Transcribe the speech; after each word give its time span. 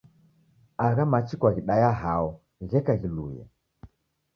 Agha 0.85 1.05
machi 1.11 1.35
kwaghidaya 1.45 1.91
hao 2.01 2.27
gheka 2.69 2.93
ghilue? 3.07 3.45